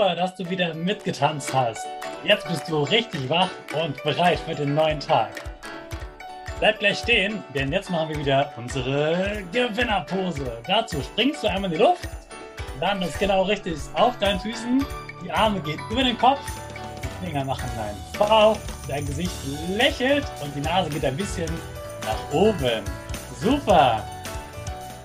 [0.00, 1.86] Super, dass du wieder mitgetanzt hast.
[2.24, 5.28] Jetzt bist du richtig wach und bereit für den neuen Tag.
[6.58, 10.62] Bleib gleich stehen, denn jetzt machen wir wieder unsere Gewinnerpose.
[10.66, 12.08] Dazu springst du einmal in die Luft,
[12.80, 14.86] landest genau richtig auf deinen Füßen,
[15.22, 16.40] die Arme gehen über den Kopf,
[17.02, 18.56] die Finger machen deinen V,
[18.88, 19.32] dein Gesicht
[19.68, 21.50] lächelt und die Nase geht ein bisschen
[22.06, 22.84] nach oben.
[23.38, 24.02] Super!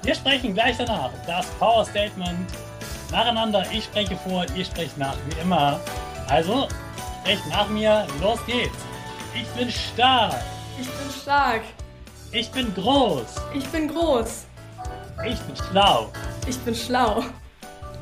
[0.03, 2.49] Wir sprechen gleich danach das Power Statement
[3.15, 3.63] nacheinander.
[3.71, 5.79] Ich spreche vor, ihr sprecht nach, wie immer.
[6.27, 6.67] Also,
[7.21, 8.77] sprecht nach mir, los geht's.
[9.33, 10.35] Ich bin stark.
[10.79, 11.61] Ich bin stark.
[12.31, 13.35] Ich bin groß.
[13.53, 14.45] Ich bin groß.
[15.25, 16.09] Ich bin schlau.
[16.47, 17.23] Ich bin schlau.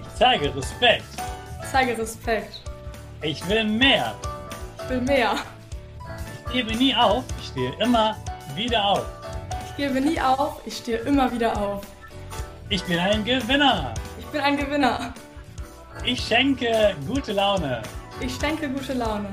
[0.01, 1.05] Ich zeige Respekt.
[1.61, 2.61] Ich zeige Respekt.
[3.21, 4.15] Ich will mehr.
[4.77, 5.35] Ich will mehr.
[6.45, 7.23] Ich gebe nie auf.
[7.39, 8.15] Ich stehe immer
[8.55, 9.05] wieder auf.
[9.69, 10.61] Ich gebe nie auf.
[10.65, 11.85] Ich stehe immer wieder auf.
[12.69, 13.93] Ich bin ein Gewinner.
[14.33, 15.13] Ich bin ein Gewinner.
[16.03, 17.83] Ich schenke gute Laune.
[18.19, 19.27] Ich schenke gute Laune.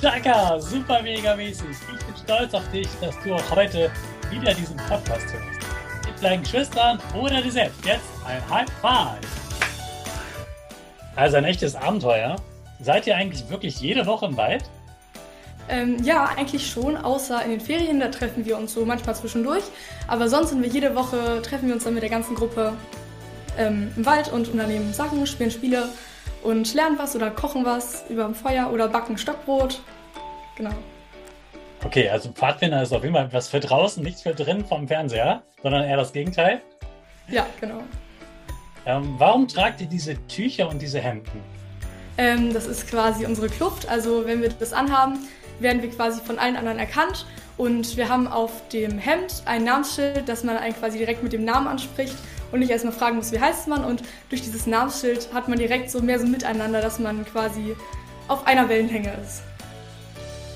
[0.00, 1.66] Chaka, super mega mäßig.
[1.68, 3.90] Ich bin stolz auf dich, dass du auch heute
[4.30, 6.06] wieder diesen Podcast hörst.
[6.06, 7.84] Mit deinen Geschwistern oder dir selbst.
[7.84, 9.20] Jetzt ein High Five.
[11.14, 12.36] Also ein echtes Abenteuer.
[12.80, 14.64] Seid ihr eigentlich wirklich jede Woche im Wald?
[15.68, 19.64] Ähm, ja, eigentlich schon, außer in den Ferien, da treffen wir uns so manchmal zwischendurch.
[20.08, 22.72] Aber sonst sind wir jede Woche, treffen wir uns dann mit der ganzen Gruppe
[23.58, 25.88] ähm, im Wald und unternehmen Sachen, spielen Spiele
[26.42, 29.80] und lernen was oder kochen was über dem Feuer oder backen Stockbrot.
[30.56, 30.74] Genau.
[31.84, 35.42] Okay, also Pfadfinder ist auf jeden Fall etwas für draußen, nichts für drin vom Fernseher,
[35.62, 36.60] sondern eher das Gegenteil.
[37.28, 37.82] Ja, genau.
[38.86, 41.42] Ähm, warum tragt ihr diese Tücher und diese Hemden?
[42.18, 43.88] Ähm, das ist quasi unsere Kluft.
[43.88, 45.18] Also wenn wir das anhaben,
[45.60, 47.26] werden wir quasi von allen anderen erkannt.
[47.56, 51.44] Und wir haben auf dem Hemd ein Namensschild, das man einen quasi direkt mit dem
[51.44, 52.16] Namen anspricht
[52.52, 53.84] und nicht erstmal fragen muss, wie heißt man.
[53.84, 57.74] Und durch dieses Namensschild hat man direkt so mehr so miteinander, dass man quasi
[58.28, 59.42] auf einer Wellenlänge ist.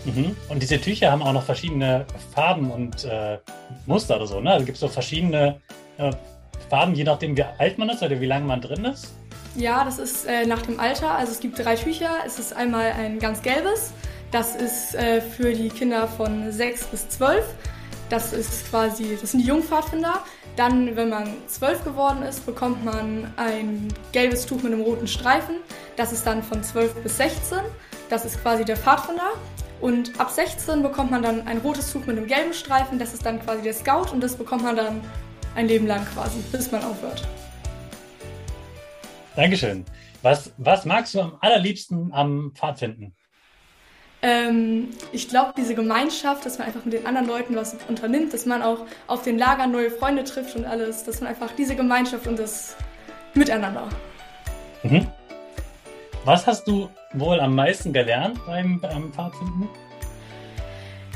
[0.05, 0.37] Mhm.
[0.49, 3.39] Und diese Tücher haben auch noch verschiedene Farben und äh,
[3.87, 4.53] Muster oder so, ne?
[4.53, 5.61] Also gibt es so verschiedene
[5.99, 6.12] äh,
[6.71, 9.12] Farben, je nachdem, wie alt man ist oder wie lange man drin ist?
[9.56, 11.12] Ja, das ist äh, nach dem Alter.
[11.12, 12.11] Also es gibt drei Tücher.
[12.27, 13.93] Es ist einmal ein ganz gelbes.
[14.31, 17.43] Das ist äh, für die Kinder von 6 bis 12.
[18.09, 20.22] Das ist quasi, das sind die Jungpfadfinder.
[20.55, 25.56] Dann, wenn man 12 geworden ist, bekommt man ein gelbes Tuch mit einem roten Streifen.
[25.97, 27.59] Das ist dann von 12 bis 16.
[28.09, 29.33] Das ist quasi der Pfadfinder.
[29.81, 32.99] Und ab 16 bekommt man dann ein rotes Tuch mit einem gelben Streifen.
[32.99, 35.00] Das ist dann quasi der Scout und das bekommt man dann
[35.56, 37.27] ein Leben lang quasi, bis man aufhört.
[39.34, 39.84] Dankeschön.
[40.23, 43.15] Was, was magst du am allerliebsten am Pfadfinden?
[44.26, 48.44] Ähm, ich glaube, diese Gemeinschaft, dass man einfach mit den anderen Leuten was unternimmt, dass
[48.44, 52.26] man auch auf den Lagern neue Freunde trifft und alles, dass man einfach diese Gemeinschaft
[52.26, 52.75] und das
[53.34, 53.88] Miteinander.
[54.82, 55.06] Mhm.
[56.25, 59.69] Was hast du wohl am meisten gelernt beim, beim Pfadfinden?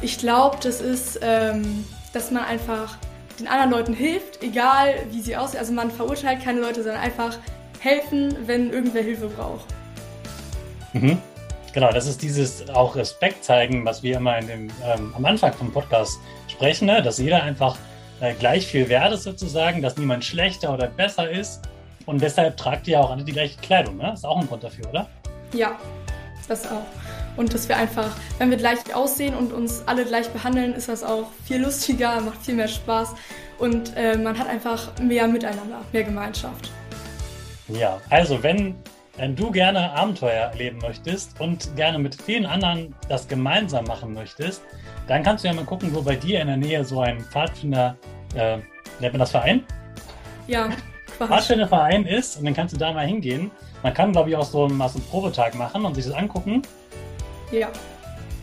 [0.02, 2.96] Ich glaube, das ist, ähm, dass man einfach
[3.40, 5.58] den anderen Leuten hilft, egal wie sie aussehen.
[5.58, 7.36] Also man verurteilt keine Leute, sondern einfach
[7.80, 9.66] helfen, wenn irgendwer Hilfe braucht.
[10.92, 11.18] Mhm.
[11.72, 15.52] Genau, das ist dieses auch Respekt zeigen, was wir immer in dem, ähm, am Anfang
[15.52, 16.18] vom Podcast
[16.48, 17.00] sprechen, ne?
[17.00, 17.76] dass jeder einfach
[18.20, 21.62] äh, gleich viel wert ist sozusagen, dass niemand schlechter oder besser ist.
[22.06, 24.12] Und deshalb tragt ihr auch alle die gleiche Kleidung, ne?
[24.12, 25.08] Ist auch ein Grund dafür, oder?
[25.52, 25.78] Ja,
[26.48, 26.82] das auch.
[27.36, 31.04] Und dass wir einfach, wenn wir gleich aussehen und uns alle gleich behandeln, ist das
[31.04, 33.14] auch viel lustiger, macht viel mehr Spaß
[33.58, 36.70] und äh, man hat einfach mehr Miteinander, mehr Gemeinschaft.
[37.68, 38.74] Ja, also wenn,
[39.20, 44.62] wenn du gerne Abenteuer erleben möchtest und gerne mit vielen anderen das gemeinsam machen möchtest,
[45.08, 47.96] dann kannst du ja mal gucken, wo bei dir in der Nähe so ein Pfadfinder,
[48.34, 48.56] äh,
[48.98, 49.62] nennt man das Verein?
[50.46, 50.70] Ja,
[51.18, 51.32] quasi.
[51.32, 53.50] Pfadfinderverein ist und dann kannst du da mal hingehen.
[53.82, 56.62] Man kann, glaube ich, auch so mal so einen Probetag machen und sich das angucken.
[57.52, 57.68] Ja.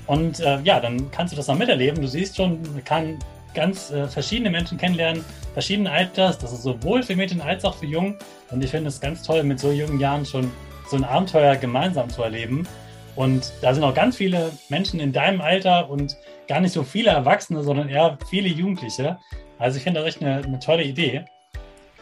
[0.06, 2.00] Und äh, ja, dann kannst du das noch miterleben.
[2.00, 3.18] Du siehst schon, man kann
[3.56, 6.38] ganz äh, verschiedene Menschen kennenlernen, verschiedenen Alters.
[6.38, 8.16] Das ist sowohl für Mädchen als auch für Jungen.
[8.52, 10.52] Und ich finde es ganz toll, mit so jungen Jahren schon
[10.88, 12.68] so ein Abenteuer gemeinsam zu erleben.
[13.16, 16.16] Und da sind auch ganz viele Menschen in deinem Alter und
[16.48, 19.18] gar nicht so viele Erwachsene, sondern eher viele Jugendliche.
[19.58, 21.26] Also ich finde das echt eine, eine tolle Idee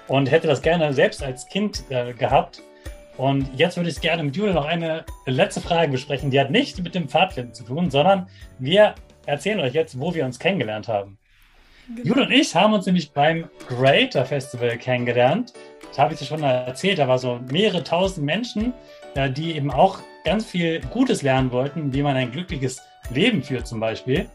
[0.08, 2.62] und hätte das gerne selbst als Kind äh, gehabt.
[3.18, 6.32] Und jetzt würde ich gerne mit Jule noch eine letzte Frage besprechen.
[6.32, 8.28] Die hat nichts mit dem Pfadfinden zu tun, sondern
[8.60, 8.96] wir
[9.26, 11.18] erzählen euch jetzt, wo wir uns kennengelernt haben.
[11.88, 12.08] Genau.
[12.08, 15.54] Jule und ich haben uns nämlich beim Greater Festival kennengelernt.
[15.90, 17.00] Das habe ich dir schon erzählt.
[17.00, 18.74] Da waren so mehrere tausend Menschen,
[19.36, 23.80] die eben auch ganz viel Gutes lernen wollten, wie man ein glückliches Leben führt zum
[23.80, 24.28] Beispiel.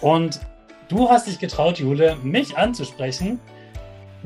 [0.00, 0.40] Und
[0.88, 3.40] du hast dich getraut, Jule, mich anzusprechen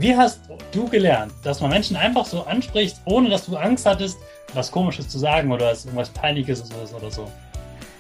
[0.00, 4.16] wie hast du gelernt, dass man Menschen einfach so anspricht, ohne dass du Angst hattest,
[4.54, 7.28] was Komisches zu sagen oder dass irgendwas Peinliches ist oder so?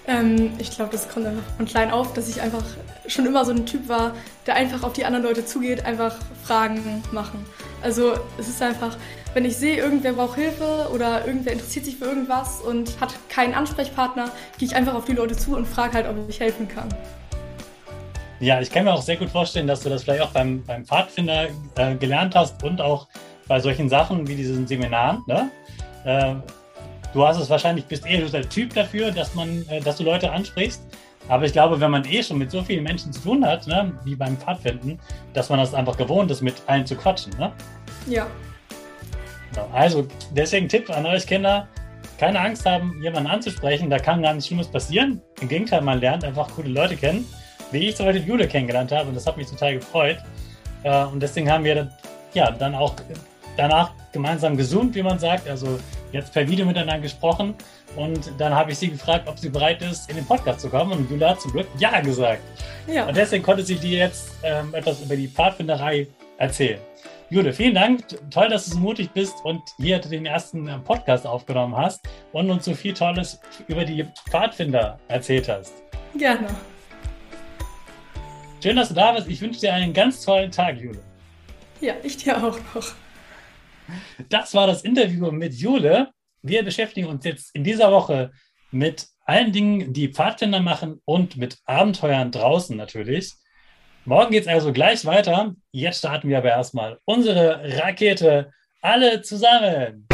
[0.08, 2.64] Ähm, ich glaube, das kommt einfach von klein auf, dass ich einfach
[3.06, 4.14] schon immer so ein Typ war,
[4.46, 7.44] der einfach auf die anderen Leute zugeht, einfach Fragen machen.
[7.82, 8.96] Also es ist einfach,
[9.34, 13.52] wenn ich sehe, irgendwer braucht Hilfe oder irgendwer interessiert sich für irgendwas und hat keinen
[13.52, 16.88] Ansprechpartner, gehe ich einfach auf die Leute zu und frage halt, ob ich helfen kann.
[18.40, 20.86] Ja, ich kann mir auch sehr gut vorstellen, dass du das vielleicht auch beim, beim
[20.86, 23.08] Pfadfinder äh, gelernt hast und auch
[23.46, 25.22] bei solchen Sachen wie diesen Seminaren.
[25.26, 25.50] Ne?
[26.04, 26.34] Äh,
[27.12, 30.30] du hast es wahrscheinlich, bist eh der Typ dafür, dass man, äh, dass du Leute
[30.30, 30.82] ansprichst.
[31.28, 33.92] Aber ich glaube, wenn man eh schon mit so vielen Menschen zu tun hat, ne,
[34.04, 34.98] wie beim Pfadfinden,
[35.34, 37.32] dass man das einfach gewohnt ist, mit allen zu quatschen.
[37.38, 37.52] Ne?
[38.06, 38.26] Ja.
[39.52, 39.68] Genau.
[39.72, 41.68] Also deswegen Tipp an euch Kinder,
[42.18, 43.90] keine Angst haben, jemanden anzusprechen.
[43.90, 45.20] Da kann gar nichts Schlimmes passieren.
[45.40, 47.26] Im Gegenteil, man lernt einfach coole Leute kennen
[47.70, 50.18] wie ich zum Beispiel Jule kennengelernt habe und das hat mich total gefreut.
[50.82, 51.90] Äh, und deswegen haben wir
[52.34, 52.94] ja dann auch
[53.56, 55.78] danach gemeinsam gesoomt, wie man sagt, also
[56.12, 57.54] jetzt per Video miteinander gesprochen.
[57.96, 60.92] Und dann habe ich sie gefragt, ob sie bereit ist, in den Podcast zu kommen.
[60.92, 62.42] Und Jule hat zum Glück Ja gesagt.
[62.86, 63.06] Ja.
[63.06, 66.06] Und deswegen konnte sie dir jetzt ähm, etwas über die Pfadfinderei
[66.38, 66.80] erzählen.
[67.30, 68.04] Jule, vielen Dank.
[68.30, 72.50] Toll, dass du so mutig bist und hier den ersten äh, Podcast aufgenommen hast und
[72.50, 75.74] uns so viel Tolles über die Pfadfinder erzählt hast.
[76.16, 76.48] Gerne.
[78.62, 79.28] Schön, dass du da bist.
[79.28, 81.00] Ich wünsche dir einen ganz tollen Tag, Jule.
[81.80, 82.94] Ja, ich dir auch noch.
[84.28, 86.08] Das war das Interview mit Jule.
[86.42, 88.32] Wir beschäftigen uns jetzt in dieser Woche
[88.70, 93.34] mit allen Dingen, die Pfadfinder machen und mit Abenteuern draußen natürlich.
[94.04, 95.54] Morgen geht es also gleich weiter.
[95.70, 100.08] Jetzt starten wir aber erstmal unsere Rakete alle zusammen.